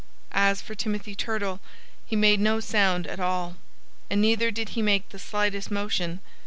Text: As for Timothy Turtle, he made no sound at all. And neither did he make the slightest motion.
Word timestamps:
As 0.31 0.63
for 0.63 0.73
Timothy 0.73 1.13
Turtle, 1.13 1.59
he 2.07 2.15
made 2.15 2.39
no 2.39 2.59
sound 2.59 3.05
at 3.05 3.19
all. 3.19 3.57
And 4.09 4.19
neither 4.19 4.49
did 4.49 4.69
he 4.69 4.81
make 4.81 5.07
the 5.09 5.19
slightest 5.19 5.69
motion. 5.69 6.21